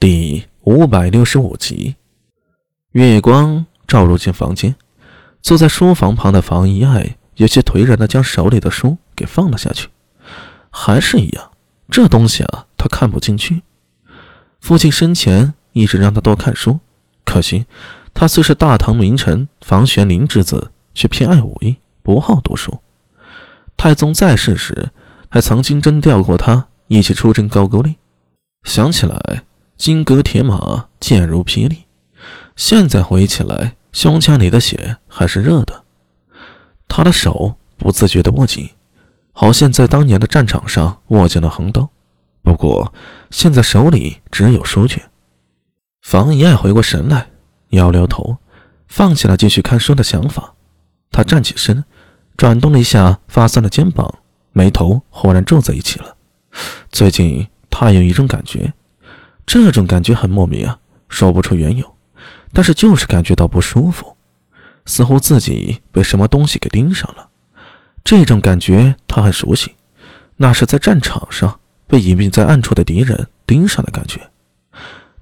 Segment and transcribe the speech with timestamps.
[0.00, 1.94] 第五百六十五集，
[2.92, 4.74] 月光照入进房间，
[5.42, 9.90] 坐在书房旁的房一爱有些颓然的将手里的书给放了下去。
[10.70, 11.50] 还是一样，
[11.90, 13.60] 这东西啊，他看不进去。
[14.62, 16.80] 父亲生前一直让他多看书，
[17.26, 17.66] 可惜
[18.14, 22.80] 他虽是大唐名臣房玄龄之子，却偏爱武艺，不好读书。
[23.76, 24.92] 太宗在世时，
[25.28, 27.96] 还曾经征调过他一起出征高句丽。
[28.64, 29.42] 想起来。
[29.80, 31.86] 金戈铁马，箭如霹雳。
[32.54, 35.84] 现在回忆起来，胸腔里的血还是热的。
[36.86, 38.68] 他的手不自觉地握紧，
[39.32, 41.88] 好像在当年的战场上握紧了横刀。
[42.42, 42.92] 不过
[43.30, 45.02] 现在手里只有书卷。
[46.02, 47.28] 房一爱回过神来，
[47.70, 48.36] 摇摇头，
[48.86, 50.52] 放弃了继续看书的想法。
[51.10, 51.82] 他站起身，
[52.36, 54.18] 转动了一下发酸的肩膀，
[54.52, 56.18] 眉头忽然皱在一起了。
[56.90, 58.74] 最近他有一种感觉。
[59.52, 60.78] 这种感觉很莫名啊，
[61.08, 61.96] 说不出缘由，
[62.52, 64.16] 但是就是感觉到不舒服，
[64.86, 67.28] 似乎自己被什么东西给盯上了。
[68.04, 69.74] 这种感觉他很熟悉，
[70.36, 74.20] 那是在战场上被隐蔽在暗处的敌人盯上的感觉。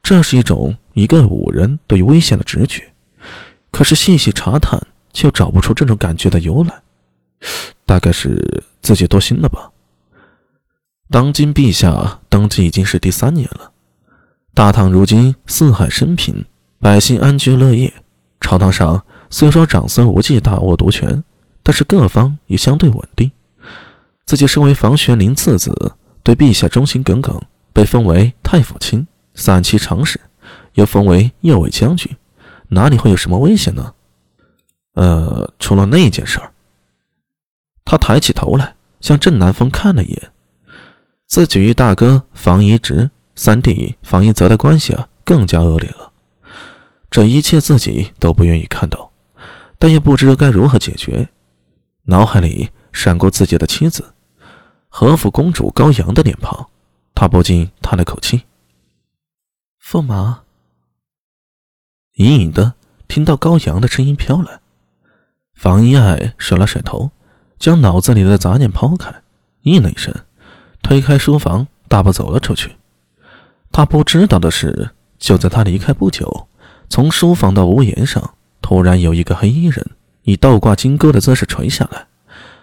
[0.02, 2.92] 这是一种一个武人对于危险的直觉，
[3.70, 4.78] 可是细细查探
[5.14, 6.82] 却找不出这种感觉的由来。
[7.86, 9.70] 大概是自己多心了吧。
[11.08, 13.72] 当今陛下登基已经是第三年了。
[14.58, 16.44] 大唐如今四海升平，
[16.80, 17.94] 百姓安居乐业。
[18.40, 21.22] 朝堂上虽说长孙无忌大握独权，
[21.62, 23.30] 但是各方也相对稳定。
[24.26, 25.92] 自己身为房玄龄次子，
[26.24, 27.40] 对陛下忠心耿耿，
[27.72, 30.20] 被封为太府卿、散骑长史，
[30.72, 32.10] 又封为右卫将军，
[32.66, 33.94] 哪里会有什么危险呢？
[34.94, 36.50] 呃，除了那件事儿。
[37.84, 40.32] 他抬起头来，向郑南风看了一眼，
[41.28, 43.08] 自己与大哥房遗直。
[43.38, 46.12] 三弟房一泽的关系啊，更加恶劣了。
[47.08, 49.12] 这一切自己都不愿意看到，
[49.78, 51.28] 但也不知该如何解决。
[52.06, 54.12] 脑海里闪过自己的妻子
[54.88, 56.68] 和府公主高阳的脸庞，
[57.14, 58.42] 他不禁叹了口气。
[59.80, 60.40] 驸马，
[62.14, 62.74] 隐隐的
[63.06, 64.58] 听到高阳的声音飘来。
[65.54, 67.12] 房一爱甩了甩头，
[67.56, 69.22] 将脑子里的杂念抛开，
[69.62, 70.12] 应了一声，
[70.82, 72.72] 推开书房，大步走了出去。
[73.78, 74.90] 他不知道的是，
[75.20, 76.48] 就在他离开不久，
[76.88, 79.90] 从书房的屋檐上突然有一个黑衣人
[80.24, 82.08] 以倒挂金钩的姿势垂下来，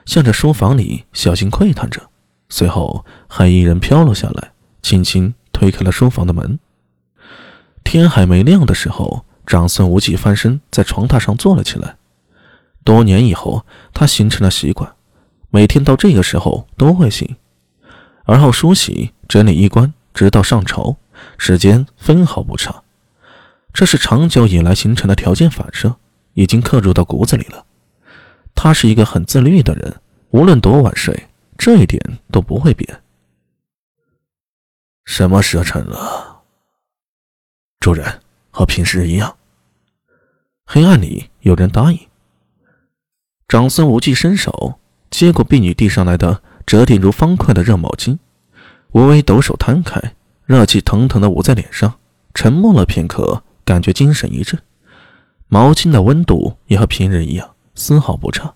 [0.05, 2.01] 向着书房里小心窥探着。
[2.49, 6.59] 随后，黑衣人飘落下来，轻轻推开了书房的门。
[7.85, 11.95] 天还没亮的时候，长孙无忌翻身在床榻上坐了起来。
[12.83, 14.91] 多年以后，他形成了习惯，
[15.49, 17.37] 每天到这个时候都会醒，
[18.25, 19.93] 而后梳洗、整理衣冠。
[20.13, 20.95] 直到上朝，
[21.37, 22.83] 时间分毫不差。
[23.73, 25.97] 这是长久以来形成的条件反射，
[26.33, 27.65] 已经刻入到骨子里了。
[28.53, 32.01] 他是一个很自律的人，无论多晚睡，这一点
[32.31, 33.01] 都不会变。
[35.03, 36.41] 什么时辰了？
[37.79, 39.35] 主人，和平时一样。
[40.65, 41.99] 黑暗里有人答应。
[43.47, 44.79] 长孙无忌伸手
[45.11, 48.17] 接过婢女递上来的折叠如方块的热毛巾。
[48.93, 51.99] 微微抖手摊开，热气腾腾的捂在脸上，
[52.33, 54.61] 沉默了片刻，感觉精神一振。
[55.47, 58.53] 毛巾的温度也和平日一样，丝毫不差。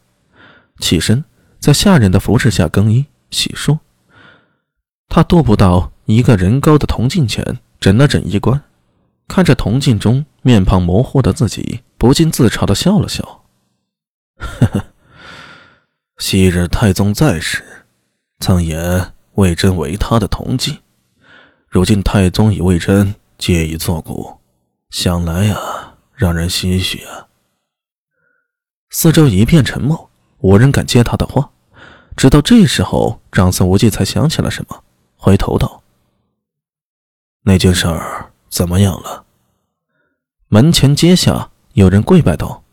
[0.80, 1.24] 起身，
[1.60, 3.80] 在下人的服侍下更衣洗漱。
[5.08, 8.62] 他踱步到一个人高的铜镜前，整了整衣冠，
[9.28, 13.46] 看着铜镜中面庞模糊的自己，不禁自嘲的笑了笑
[14.38, 14.86] ：“呵呵，
[16.18, 17.64] 昔日太宗在时，
[18.40, 20.80] 曾言。”魏征为他的铜镜，
[21.70, 24.40] 如今太宗与魏征皆已作古，
[24.90, 27.28] 想来呀，让人唏嘘啊。
[28.90, 30.10] 四周一片沉默，
[30.40, 31.52] 无人敢接他的话。
[32.18, 34.84] 直到这时候，长孙无忌才想起了什么，
[35.16, 35.84] 回头道
[37.46, 39.26] ：“那件事儿怎么样了？”
[40.50, 42.64] 门前阶下有人跪拜道：“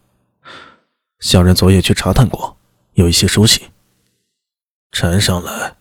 [1.21, 2.57] 小人昨夜去查探过，
[2.95, 3.69] 有一些书信。”
[4.91, 5.77] 呈上来。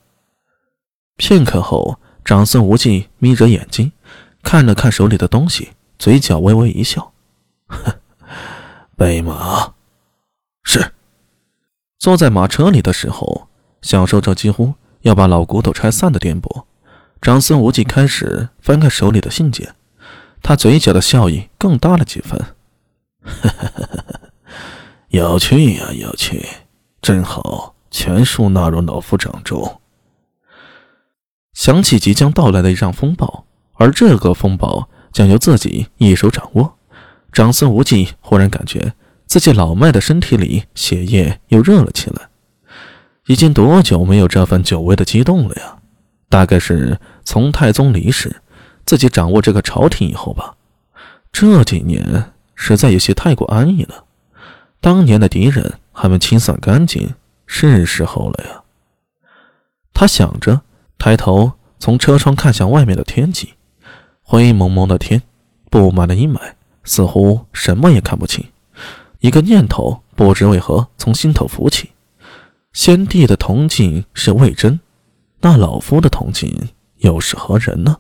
[1.16, 3.92] 片刻后，长孙无忌眯着眼睛，
[4.42, 7.14] 看了看手里的东西，嘴角微微一笑
[7.70, 7.94] ：“哼，
[8.98, 9.74] 备马。”
[10.66, 10.92] 是。
[12.00, 13.48] 坐在马车里的时候，
[13.84, 16.66] 享受着几乎要把老骨头拆散的颠簸。
[17.22, 19.76] 长孙无忌开始翻看手里的信件，
[20.42, 22.44] 他嘴角的笑意更大了几分
[25.10, 26.44] ：“有趣呀，有趣！
[27.02, 29.82] 正好全数纳入老夫掌中。”
[31.56, 36.78] 想起即将到来的一场风暴，而这个风暴将由自己一手掌握。
[37.32, 38.94] 长孙无忌忽然感觉
[39.26, 42.30] 自己老迈的身体里血液又热了起来。
[43.26, 45.78] 已经多久没有这份久违的激动了呀？
[46.30, 48.42] 大概是从太宗离世，
[48.86, 50.56] 自己掌握这个朝廷以后吧。
[51.32, 54.04] 这几年实在有些太过安逸了。
[54.80, 57.16] 当年的敌人还没清算干净，
[57.48, 58.62] 是时候了呀。
[59.94, 60.62] 他想着，
[60.98, 63.54] 抬头从车窗看向外面的天际，
[64.24, 65.22] 灰蒙蒙的天，
[65.70, 66.40] 布满了阴霾，
[66.84, 68.44] 似乎什么也看不清。
[69.20, 71.92] 一个念头不知为何从心头浮起。
[72.74, 74.80] 先帝的铜镜是魏征，
[75.42, 77.98] 那老夫的铜镜又是何人呢？